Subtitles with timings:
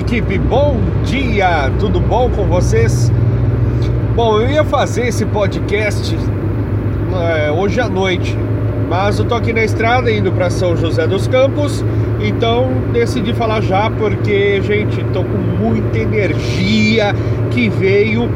[0.00, 3.12] equipe, bom dia, tudo bom com vocês?
[4.16, 6.16] Bom, eu ia fazer esse podcast
[7.22, 8.36] é, hoje à noite,
[8.88, 11.84] mas eu tô aqui na estrada indo para São José dos Campos,
[12.18, 17.14] então decidi falar já porque, gente, tô com muita energia
[17.50, 18.28] que veio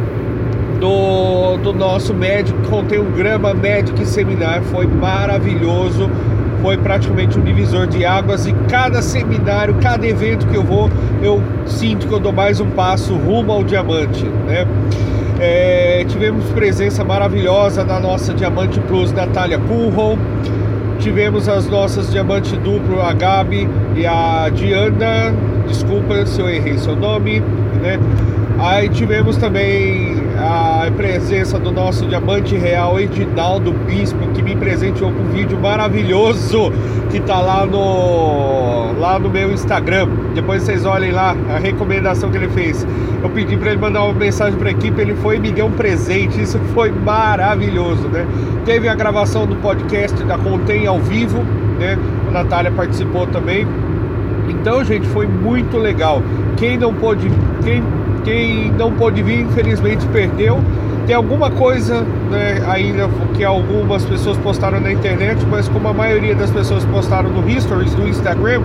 [0.78, 6.10] do, do nosso médico, contém um grama Magic Seminar, foi maravilhoso
[6.64, 10.88] foi praticamente um divisor de águas e cada seminário, cada evento que eu vou,
[11.22, 14.66] eu sinto que eu dou mais um passo rumo ao diamante, né?
[15.38, 20.18] É, tivemos presença maravilhosa da nossa Diamante Plus Natália Kuhlholm,
[20.98, 25.34] tivemos as nossas Diamante Duplo, a Gabi e a Diana,
[25.68, 27.40] desculpa se eu errei seu nome,
[27.82, 28.00] né?
[28.58, 30.13] Aí tivemos também
[30.44, 36.70] a presença do nosso diamante real Edinaldo Bispo, que me presenteou com um vídeo maravilhoso
[37.10, 40.06] que tá lá no lá no meu Instagram.
[40.34, 42.86] Depois vocês olhem lá a recomendação que ele fez.
[43.22, 45.64] Eu pedi para ele mandar uma mensagem para a equipe, ele foi e me deu
[45.64, 46.38] um presente.
[46.42, 48.26] Isso foi maravilhoso, né?
[48.66, 51.38] Teve a gravação do podcast da Contém ao vivo,
[51.78, 51.98] né?
[52.28, 53.66] A Natália participou também.
[54.46, 56.22] Então, gente, foi muito legal.
[56.58, 57.30] Quem não pôde,
[57.62, 57.82] quem
[58.24, 60.58] quem não pôde vir, infelizmente, perdeu.
[61.06, 62.00] Tem alguma coisa
[62.30, 67.28] né, ainda que algumas pessoas postaram na internet, mas como a maioria das pessoas postaram
[67.30, 68.62] no Histories do Instagram,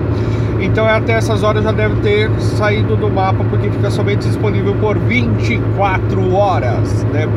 [0.62, 4.98] então até essas horas já deve ter saído do mapa, porque fica somente disponível por
[4.98, 7.04] 24 horas.
[7.12, 7.28] Né?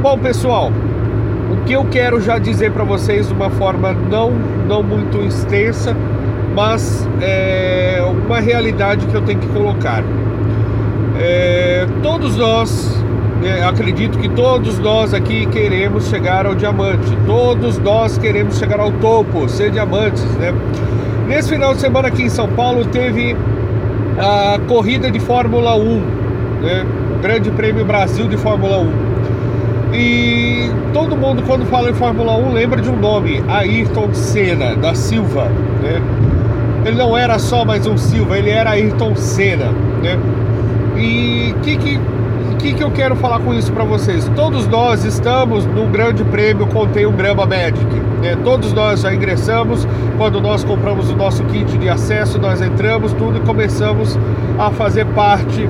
[0.00, 0.72] Bom, pessoal,
[1.52, 4.32] o que eu quero já dizer para vocês de uma forma não,
[4.66, 5.94] não muito extensa,
[6.54, 10.02] mas é uma realidade que eu tenho que colocar.
[11.18, 13.02] É, todos nós,
[13.44, 18.90] é, acredito que todos nós aqui queremos chegar ao diamante, todos nós queremos chegar ao
[18.92, 20.54] topo, ser diamantes, né?
[21.28, 23.36] Nesse final de semana aqui em São Paulo teve
[24.18, 26.00] a corrida de Fórmula 1,
[26.62, 26.86] né?
[27.20, 29.12] Grande Prêmio Brasil de Fórmula 1.
[29.94, 34.94] E todo mundo quando fala em Fórmula 1 lembra de um nome, Ayrton Senna da
[34.94, 35.50] Silva,
[35.82, 36.00] né?
[36.84, 39.66] Ele não era só mais um Silva, ele era Ayrton Senna,
[40.02, 40.18] né?
[41.02, 42.00] E o que, que,
[42.60, 44.30] que, que eu quero falar com isso para vocês?
[44.36, 47.84] Todos nós estamos no Grande Prêmio Contém um Grama Magic.
[48.22, 48.36] Né?
[48.44, 49.86] Todos nós já ingressamos.
[50.16, 54.16] Quando nós compramos o nosso kit de acesso, nós entramos tudo e começamos
[54.56, 55.68] a fazer parte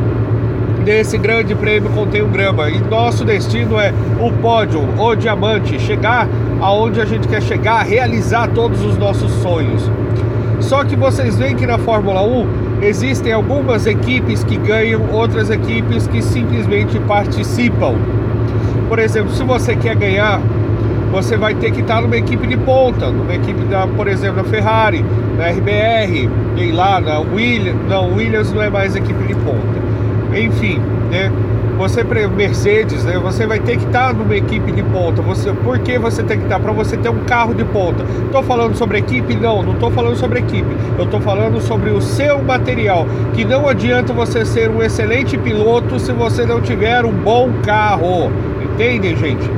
[0.84, 2.68] desse grande prêmio contém um grama.
[2.68, 6.28] E nosso destino é o pódio, o diamante, chegar
[6.60, 9.90] aonde a gente quer chegar, realizar todos os nossos sonhos.
[10.60, 16.06] Só que vocês veem que na Fórmula 1 existem algumas equipes que ganham, outras equipes
[16.06, 17.94] que simplesmente participam.
[18.88, 20.40] Por exemplo, se você quer ganhar,
[21.10, 24.44] você vai ter que estar numa equipe de ponta, numa equipe da, por exemplo, da
[24.44, 25.04] Ferrari,
[25.38, 29.82] da RBR, e lá na Williams, não, Williams não é mais equipe de ponta.
[30.34, 31.30] Enfim, né?
[31.82, 33.18] Você Mercedes, né?
[33.18, 35.20] Você vai ter que estar tá numa equipe de ponta.
[35.20, 36.58] Você, por que você tem que estar?
[36.58, 36.62] Tá?
[36.62, 38.04] Para você ter um carro de ponta.
[38.24, 39.34] Estou falando sobre equipe?
[39.34, 40.68] Não, não estou falando sobre equipe.
[40.96, 43.04] Eu estou falando sobre o seu material.
[43.34, 48.30] Que não adianta você ser um excelente piloto se você não tiver um bom carro.
[48.62, 49.50] Entendem, gente?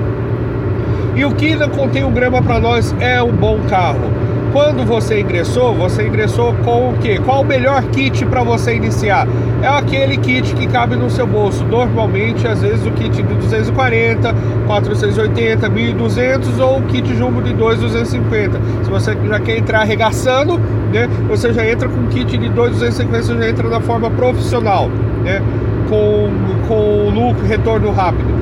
[1.15, 4.24] E o que não contém um grama para nós é um bom carro
[4.55, 7.21] quando você ingressou, você ingressou com o quê?
[7.25, 9.27] Qual o melhor kit para você iniciar?
[9.61, 11.65] É aquele kit que cabe no seu bolso.
[11.65, 14.33] Normalmente, às vezes, o kit de 240,
[14.69, 18.61] 480, 1200 ou o kit jumbo de 2,250.
[18.85, 20.57] Se você já quer entrar arregaçando,
[20.93, 21.09] né?
[21.29, 24.89] Você já entra com kit de 2,250, você já entra da forma profissional,
[25.25, 25.43] né?
[25.89, 26.31] Com,
[26.69, 28.33] com lucro, retorno rápido.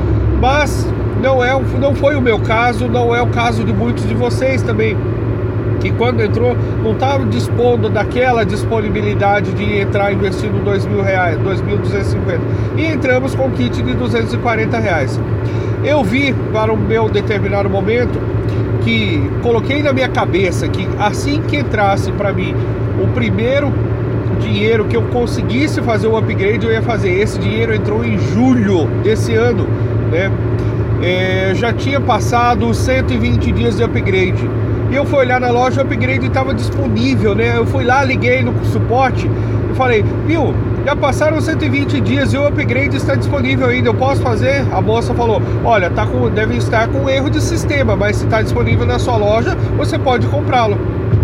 [0.42, 0.86] Mas
[1.22, 4.60] não, é, não foi o meu caso, não é o caso de muitos de vocês
[4.60, 4.94] também
[5.82, 12.40] que quando entrou não estava dispondo daquela disponibilidade de entrar investindo dois mil reais, 2.250
[12.76, 15.20] e entramos com kit de 240 reais.
[15.84, 18.16] Eu vi para o meu determinado momento
[18.84, 22.54] que coloquei na minha cabeça que assim que entrasse para mim
[23.02, 23.72] o primeiro
[24.40, 27.10] dinheiro que eu conseguisse fazer o upgrade, eu ia fazer.
[27.10, 29.66] Esse dinheiro entrou em julho desse ano,
[30.10, 30.30] né?
[31.02, 34.48] É, já tinha passado 120 dias de upgrade.
[34.92, 37.56] E eu fui olhar na loja, o upgrade estava disponível, né?
[37.56, 40.54] Eu fui lá, liguei no suporte e falei, viu,
[40.84, 44.66] já passaram 120 dias e o upgrade está disponível ainda, eu posso fazer?
[44.70, 48.42] A moça falou, olha, tá com, deve estar com erro de sistema, mas se está
[48.42, 50.76] disponível na sua loja, você pode comprá-lo.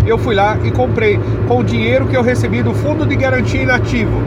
[0.03, 3.61] Eu fui lá e comprei com o dinheiro que eu recebi do fundo de garantia
[3.61, 4.19] inativo.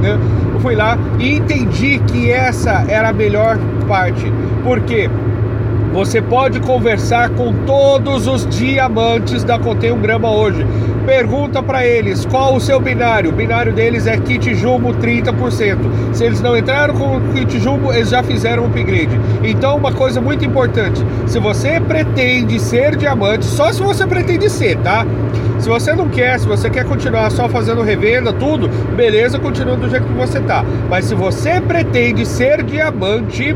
[0.00, 0.18] Né?
[0.54, 4.32] Eu fui lá e entendi que essa era a melhor parte.
[4.64, 5.10] Por quê?
[5.92, 10.64] Você pode conversar com todos os diamantes da Contém um Grama hoje.
[11.04, 13.30] Pergunta para eles qual o seu binário.
[13.30, 15.78] O binário deles é kit jumbo 30%.
[16.12, 19.18] Se eles não entraram com o kit jumbo, eles já fizeram o upgrade.
[19.42, 24.76] Então, uma coisa muito importante: se você pretende ser diamante, só se você pretende ser,
[24.78, 25.04] tá?
[25.58, 29.90] Se você não quer, se você quer continuar só fazendo revenda, tudo, beleza, continua do
[29.90, 30.64] jeito que você tá.
[30.88, 33.54] Mas se você pretende ser diamante,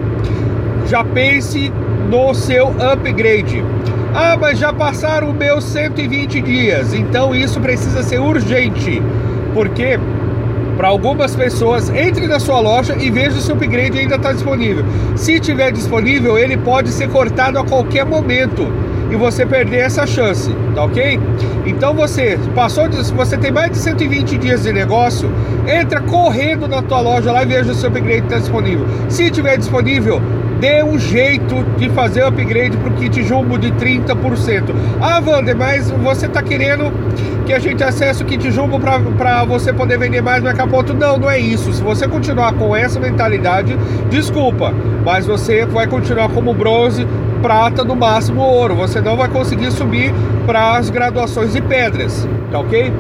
[0.87, 1.73] já pense
[2.09, 3.65] no seu upgrade.
[4.15, 9.03] Ah, mas já passaram meus 120 dias, então isso precisa ser urgente,
[9.53, 9.99] porque
[10.77, 14.85] para algumas pessoas, entre na sua loja e veja se o upgrade ainda está disponível.
[15.17, 18.71] Se tiver disponível, ele pode ser cortado a qualquer momento
[19.11, 21.21] e você perder essa chance, tá ok?
[21.67, 25.31] Então você passou, de, você tem mais de 120 dias de negócio,
[25.67, 28.87] entra correndo na tua loja lá e veja se o upgrade está disponível.
[29.09, 30.21] Se tiver disponível,
[30.65, 34.75] dê um jeito de fazer o upgrade para o kit jumbo de 30%.
[34.99, 36.91] Ah, Wander, mas você está querendo
[37.45, 40.95] que a gente acesse o kit jumbo para você poder vender mais no Mercaponto?
[40.95, 41.71] Não, não é isso.
[41.71, 43.77] Se você continuar com essa mentalidade,
[44.09, 44.73] desculpa,
[45.05, 47.07] mas você vai continuar como bronze,
[47.43, 48.75] prata, no máximo ouro.
[48.75, 50.15] Você não vai conseguir subir
[50.47, 52.91] para as graduações de pedras, tá ok?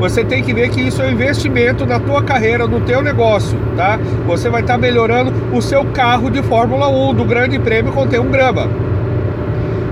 [0.00, 3.58] Você tem que ver que isso é um investimento na tua carreira, no teu negócio,
[3.76, 3.98] tá?
[4.26, 8.04] Você vai estar tá melhorando o seu carro de Fórmula 1 do Grande Prêmio com
[8.04, 8.66] um grama.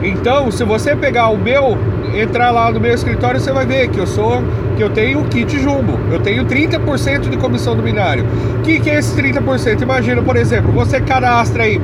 [0.03, 1.77] Então, se você pegar o meu,
[2.15, 4.43] entrar lá no meu escritório, você vai ver que eu sou
[4.79, 5.99] que eu tenho o kit jumbo.
[6.11, 8.25] Eu tenho 30% de comissão do binário.
[8.59, 9.83] O que, que é esse 30%?
[9.83, 11.79] Imagina, por exemplo, você cadastra aí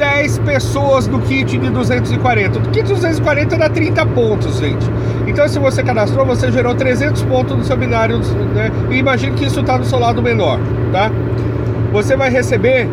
[0.00, 2.58] 10 pessoas no kit de 240.
[2.58, 4.90] O kit de 240 dá 30 pontos, gente.
[5.26, 8.18] Então, se você cadastrou, você gerou 300 pontos no seu binário,
[8.54, 8.72] né?
[8.90, 10.58] E imagine que isso está no seu lado menor,
[10.90, 11.10] tá?
[11.92, 12.88] Você vai receber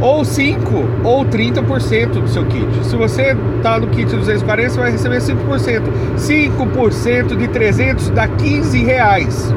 [0.00, 2.66] ou 5 ou 30% do seu kit.
[2.84, 5.82] Se você está no kit 240, você vai receber 5%.
[6.16, 9.54] 5% de 300 dá 15 reais.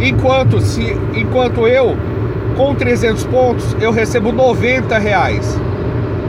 [0.00, 1.94] Enquanto, se, enquanto eu,
[2.56, 5.60] com 300 pontos, eu recebo 90 reais.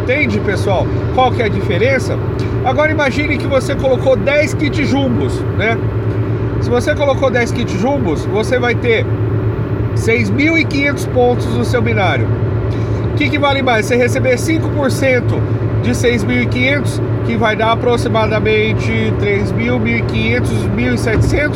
[0.03, 0.85] Entende, pessoal?
[1.15, 2.19] Qual que é a diferença?
[2.65, 5.77] Agora imagine que você colocou 10 kits jumbos, né?
[6.59, 9.05] Se você colocou 10 kits jumbos, você vai ter
[9.95, 12.27] 6.500 pontos no seu binário.
[13.13, 13.85] O que, que vale mais?
[13.85, 15.39] Você receber 5%
[15.83, 18.91] de 6.500, que vai dar aproximadamente
[19.21, 20.41] 3.000, 1.500,
[20.75, 21.55] 1.700,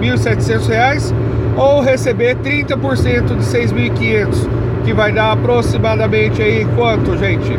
[0.00, 1.14] 1.700 reais,
[1.56, 7.58] ou receber 30% de 6.500, que vai dar aproximadamente aí quanto, gente?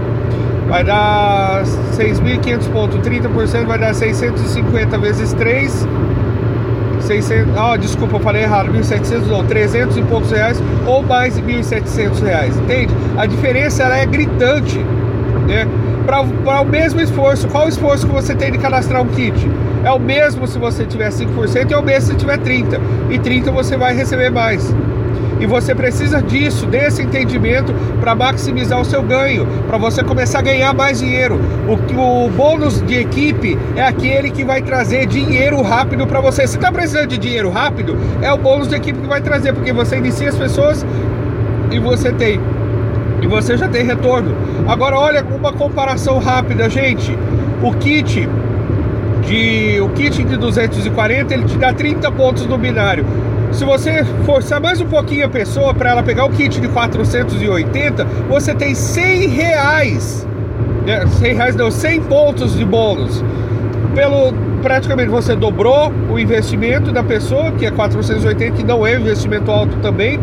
[0.68, 5.88] vai dar 6.500 pontos, 30% vai dar 650 vezes 3,
[7.00, 11.42] 600, ah, desculpa, eu falei errado, 1.700 não, 300 e poucos reais ou mais de
[11.44, 12.94] 1.700 reais, entende?
[13.18, 14.80] A diferença ela é gritante,
[15.48, 15.68] né?
[16.06, 19.50] Para o mesmo esforço, qual o esforço que você tem de cadastrar um kit?
[19.86, 22.80] É o mesmo se você tiver 5% e é o mesmo se tiver 30%,
[23.10, 24.74] e 30% você vai receber mais.
[25.40, 30.42] E você precisa disso, desse entendimento para maximizar o seu ganho, para você começar a
[30.42, 31.40] ganhar mais dinheiro.
[31.68, 36.48] O, o bônus de equipe é aquele que vai trazer dinheiro rápido para você.
[36.48, 39.74] Se está precisando de dinheiro rápido, é o bônus de equipe que vai trazer, porque
[39.74, 40.86] você inicia as pessoas
[41.72, 42.40] e você tem
[43.22, 44.36] e você já tem retorno.
[44.68, 47.18] Agora olha uma comparação rápida, gente.
[47.62, 48.28] O kit
[49.26, 53.06] de o kit de 240 ele te dá 30 pontos no binário.
[53.54, 58.04] Se você forçar mais um pouquinho a pessoa para ela pegar o kit de 480,
[58.28, 60.28] você tem 100 reais.
[61.20, 63.24] 100 é, reais não, 100 pontos de bônus.
[63.94, 64.34] Pelo,
[64.64, 69.52] praticamente você dobrou o investimento da pessoa, que é 480, que não é um investimento
[69.52, 70.20] alto também.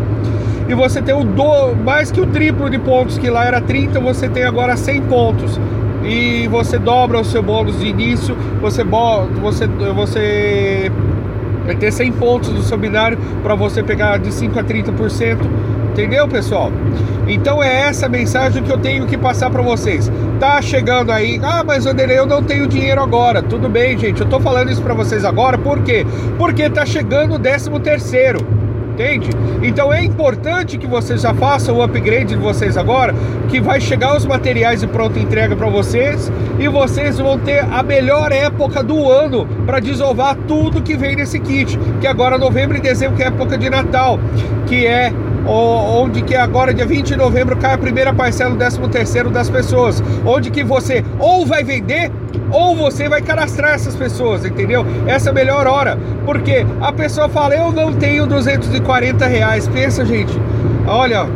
[0.69, 4.01] E você tem o do, mais que o triplo de pontos, que lá era 30,
[4.01, 5.61] você tem agora 100 pontos.
[6.05, 10.91] E você dobra o seu bônus de início, você, você, você
[11.71, 15.39] Vai ter 100 pontos no seu binário para você pegar de 5 a 30%.
[15.93, 16.73] Entendeu, pessoal?
[17.29, 20.11] Então é essa mensagem que eu tenho que passar para vocês.
[20.41, 23.41] Tá chegando aí, ah, mas Anderlei, eu não tenho dinheiro agora.
[23.41, 24.21] Tudo bem, gente.
[24.21, 26.05] Eu tô falando isso para vocês agora, por quê?
[26.37, 28.60] Porque tá chegando o 13 terceiro
[29.01, 29.31] entende?
[29.63, 33.15] Então é importante que vocês já façam o upgrade de vocês agora,
[33.49, 37.83] que vai chegar os materiais de pronta entrega para vocês e vocês vão ter a
[37.83, 42.81] melhor época do ano para desovar tudo que vem nesse kit, que agora novembro e
[42.81, 44.19] dezembro que é época de Natal,
[44.67, 45.13] que é
[45.51, 49.51] onde que agora dia 20 de novembro cai a primeira parcela do 13 terceiro das
[49.51, 52.11] pessoas, onde que você ou vai vender
[52.53, 54.85] ou você vai cadastrar essas pessoas, entendeu?
[55.07, 60.05] Essa é a melhor hora, porque a pessoa fala, eu não tenho 240 reais, pensa
[60.05, 60.33] gente,
[60.87, 61.27] olha,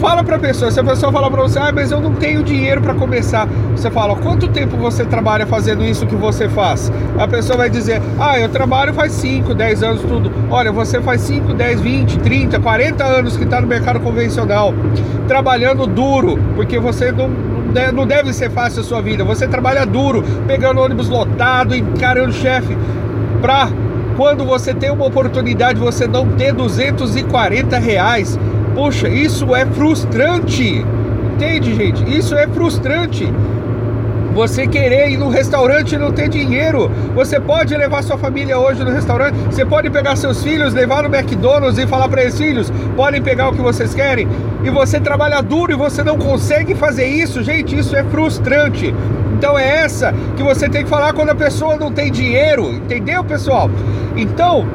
[0.00, 2.42] Fala para a pessoa, se a pessoa falar para você, ah, mas eu não tenho
[2.42, 6.92] dinheiro para começar, você fala, quanto tempo você trabalha fazendo isso que você faz?
[7.18, 10.30] A pessoa vai dizer, ah, eu trabalho faz 5, 10 anos, tudo.
[10.50, 14.74] Olha, você faz 5, 10, 20, 30, 40 anos que está no mercado convencional,
[15.28, 17.30] trabalhando duro, porque você não,
[17.92, 19.24] não deve ser fácil a sua vida.
[19.24, 22.76] Você trabalha duro, pegando ônibus lotado, encarando chefe,
[23.40, 23.68] para
[24.16, 28.38] quando você tem uma oportunidade você não ter 240 reais
[28.74, 30.84] Poxa, isso é frustrante.
[31.34, 32.16] Entende, gente?
[32.16, 33.32] Isso é frustrante.
[34.34, 36.90] Você querer ir no restaurante e não ter dinheiro.
[37.14, 39.36] Você pode levar sua família hoje no restaurante.
[39.46, 43.50] Você pode pegar seus filhos, levar no McDonald's e falar para eles: filhos, podem pegar
[43.50, 44.26] o que vocês querem.
[44.64, 47.44] E você trabalha duro e você não consegue fazer isso.
[47.44, 48.92] Gente, isso é frustrante.
[49.38, 52.72] Então é essa que você tem que falar quando a pessoa não tem dinheiro.
[52.72, 53.70] Entendeu, pessoal?
[54.16, 54.66] Então,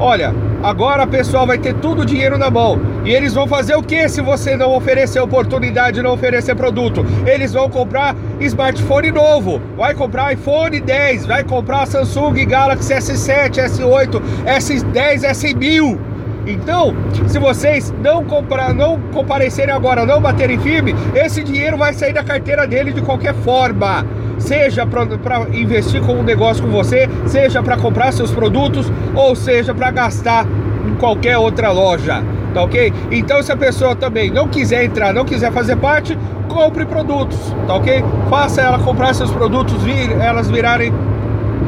[0.00, 0.34] olha,
[0.64, 2.80] Agora a pessoa vai ter tudo o dinheiro na mão.
[3.04, 7.04] E eles vão fazer o que se você não oferecer oportunidade, não oferecer produto?
[7.26, 9.60] Eles vão comprar smartphone novo.
[9.76, 15.98] Vai comprar iPhone 10, vai comprar Samsung Galaxy S7, S8, S10, S1000.
[16.46, 16.94] Então,
[17.26, 22.24] se vocês não comprar, não comparecerem agora, não baterem firme, esse dinheiro vai sair da
[22.24, 24.06] carteira dele de qualquer forma
[24.44, 29.74] seja para investir com um negócio com você, seja para comprar seus produtos, ou seja
[29.74, 30.46] para gastar
[30.86, 32.22] em qualquer outra loja,
[32.52, 32.92] tá ok?
[33.10, 36.16] Então se a pessoa também não quiser entrar, não quiser fazer parte,
[36.48, 38.04] compre produtos, tá ok?
[38.28, 40.92] Faça ela comprar seus produtos, vir, elas virarem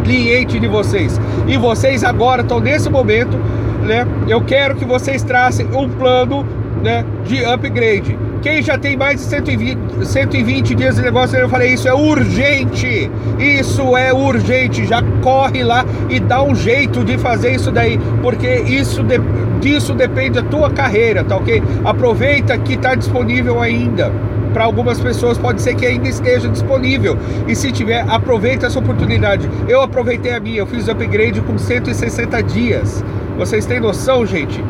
[0.05, 1.19] cliente de vocês.
[1.49, 3.39] E vocês agora estão nesse momento,
[3.83, 4.07] né?
[4.29, 6.47] Eu quero que vocês tracem um plano,
[6.83, 11.75] né, de upgrade quem já tem mais de 120, 120 dias de negócio, eu falei,
[11.75, 13.11] isso é urgente.
[13.39, 14.87] Isso é urgente.
[14.87, 19.19] Já corre lá e dá um jeito de fazer isso daí, porque isso de,
[19.61, 21.63] disso depende da tua carreira, tá ok?
[21.85, 24.13] Aproveita que está disponível ainda
[24.57, 27.19] para algumas pessoas pode ser que ainda esteja disponível.
[27.47, 29.47] E se tiver, aproveita essa oportunidade.
[29.69, 33.05] Eu aproveitei a minha, eu fiz o upgrade com 160 dias.
[33.37, 34.65] Vocês têm noção, gente?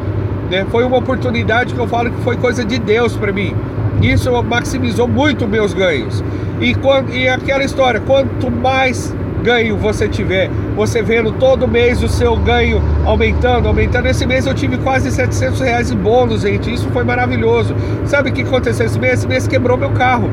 [0.50, 0.66] Né?
[0.70, 3.54] Foi uma oportunidade que eu falo que foi coisa de Deus para mim.
[4.02, 6.22] Isso maximizou muito meus ganhos.
[6.60, 12.08] E, quando, e aquela história, quanto mais ganho você tiver, você vendo todo mês o
[12.08, 14.06] seu ganho aumentando, aumentando.
[14.06, 16.72] Esse mês eu tive quase 700 reais em bônus, gente.
[16.72, 17.74] Isso foi maravilhoso.
[18.04, 19.14] Sabe o que aconteceu esse mês?
[19.20, 20.28] Esse mês quebrou meu carro.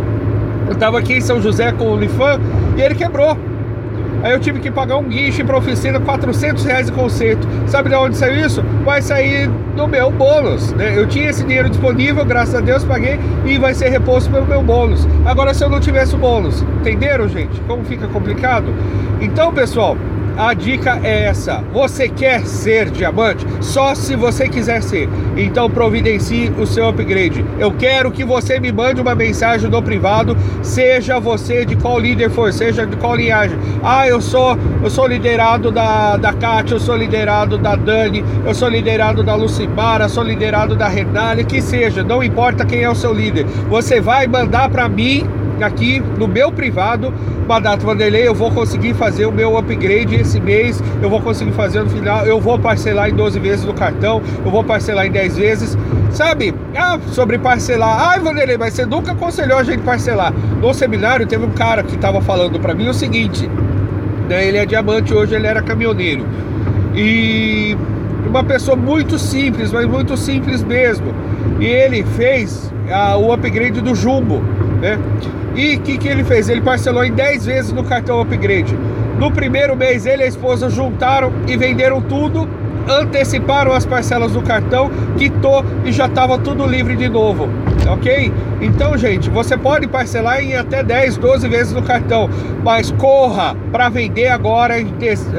[0.68, 2.40] Eu estava aqui em São José com o Unifan
[2.78, 3.38] e ele quebrou.
[4.24, 7.46] Aí eu tive que pagar um guincho para oficina, 400 reais de conserto.
[7.68, 8.64] Sabe de onde saiu isso?
[8.86, 10.72] Vai sair do meu bônus.
[10.72, 10.98] Né?
[10.98, 14.62] Eu tinha esse dinheiro disponível, graças a Deus paguei e vai ser reposto pelo meu
[14.62, 15.06] bônus.
[15.26, 17.60] Agora, se eu não tivesse o bônus, entenderam, gente?
[17.68, 18.74] Como fica complicado?
[19.20, 19.98] Então, pessoal,
[20.38, 23.46] a dica é essa: você quer ser diamante?
[23.62, 25.10] Só se você quiser ser.
[25.38, 27.46] Então providencie o seu upgrade.
[27.60, 32.30] Eu quero que você me mande uma mensagem no privado, seja você de qual líder
[32.30, 33.58] for, seja de qual linhagem.
[33.84, 38.54] Ah, eu sou, eu sou liderado da da Kátia, eu sou liderado da Dani, eu
[38.54, 42.96] sou liderado da Lucimara, sou liderado da Renale, que seja, não importa quem é o
[42.96, 43.46] seu líder.
[43.70, 45.28] Você vai mandar para mim
[45.62, 47.14] aqui no meu privado,
[47.48, 51.84] Badato Vanderlei, eu vou conseguir fazer o meu upgrade esse mês, eu vou conseguir fazer
[51.84, 55.38] no final, eu vou parcelar em 12 vezes no cartão, eu vou parcelar em 10
[55.38, 55.78] vezes,
[56.12, 56.54] sabe?
[56.76, 60.34] Ah, sobre parcelar, ai Vanderlei, mas você nunca aconselhou a gente parcelar.
[60.62, 63.50] No seminário teve um cara que estava falando para mim o seguinte,
[64.30, 66.26] né, ele é diamante, hoje ele era caminhoneiro,
[66.96, 67.76] e
[68.26, 71.14] uma pessoa muito simples, mas muito simples mesmo,
[71.60, 74.42] e ele fez ah, o upgrade do Jumbo,
[74.84, 75.00] né?
[75.56, 76.50] E o que, que ele fez?
[76.50, 78.78] Ele parcelou em 10 vezes no cartão upgrade.
[79.18, 82.48] No primeiro mês, ele e a esposa juntaram e venderam tudo,
[82.88, 87.48] anteciparam as parcelas do cartão, quitou e já estava tudo livre de novo
[87.88, 88.32] ok?
[88.62, 92.30] Então, gente, você pode parcelar em até 10, 12 vezes no cartão,
[92.64, 94.88] mas corra para vender agora em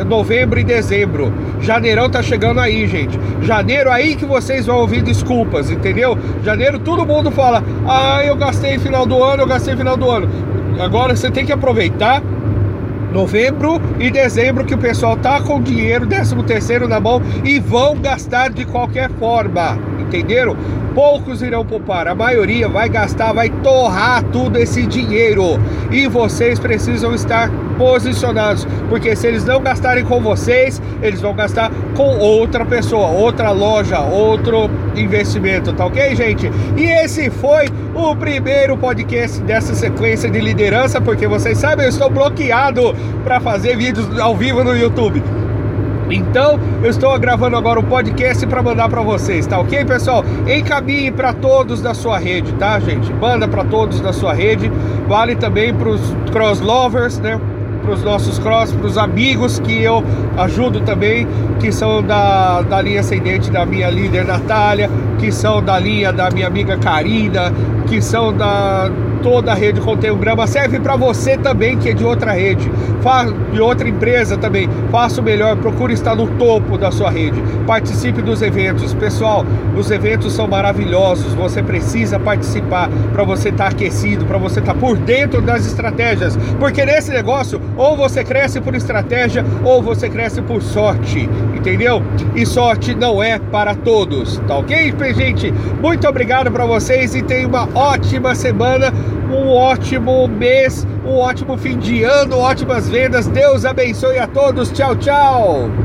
[0.06, 1.32] novembro e dezembro.
[1.60, 3.18] Janeirão tá chegando aí, gente.
[3.42, 6.18] Janeiro aí que vocês vão ouvir desculpas, entendeu?
[6.44, 10.28] Janeiro todo mundo fala: "Ah, eu gastei final do ano, eu gastei final do ano".
[10.78, 12.22] Agora você tem que aproveitar
[13.14, 17.96] novembro e dezembro que o pessoal tá com dinheiro, 13 terceiro na mão e vão
[17.96, 19.78] gastar de qualquer forma,
[20.14, 20.56] entenderam?
[20.94, 25.59] Poucos irão poupar, a maioria vai gastar, vai torrar tudo esse dinheiro.
[25.90, 31.73] E vocês precisam estar posicionados, porque se eles não gastarem com vocês, eles vão gastar
[31.97, 36.49] com outra pessoa, outra loja, outro investimento, tá ok, gente?
[36.76, 42.09] E esse foi o primeiro podcast dessa sequência de liderança, porque vocês sabem, eu estou
[42.09, 42.94] bloqueado
[43.25, 45.21] para fazer vídeos ao vivo no YouTube.
[46.11, 50.25] Então, eu estou gravando agora um podcast para mandar para vocês, tá ok, pessoal?
[50.46, 53.12] Encaminhe para todos da sua rede, tá, gente?
[53.14, 54.70] Manda para todos da sua rede.
[55.08, 57.40] Vale também para os cross lovers, né?
[57.82, 60.02] Para os nossos cross, para os amigos que eu
[60.38, 61.26] ajudo também,
[61.61, 66.30] que são da, da linha ascendente da minha líder Natália, que são da linha da
[66.30, 67.52] minha amiga Karina,
[67.87, 68.90] que são da
[69.25, 70.47] toda a rede Contém Grama.
[70.47, 72.71] Serve para você também que é de outra rede,
[73.50, 74.69] de outra empresa também.
[74.93, 77.43] Faça o melhor, procure estar no topo da sua rede.
[77.66, 78.93] Participe dos eventos.
[78.93, 81.33] Pessoal, os eventos são maravilhosos.
[81.33, 85.64] Você precisa participar para você estar tá aquecido, para você estar tá por dentro das
[85.64, 86.37] estratégias.
[86.59, 91.31] Porque nesse negócio, ou você cresce por estratégia, ou você cresce por sorte.
[91.54, 92.02] Entendeu?
[92.37, 95.50] E sorte não é para todos, tá ok, gente?
[95.81, 98.93] Muito obrigado para vocês e tenha uma ótima semana
[99.35, 103.26] um ótimo mês, um ótimo fim de ano, ótimas vendas.
[103.26, 104.71] Deus abençoe a todos.
[104.71, 105.84] Tchau, tchau.